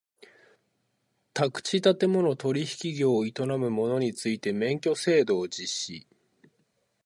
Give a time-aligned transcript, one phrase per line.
[1.35, 6.07] 宅地建物取引業を営む者について免許制度を実施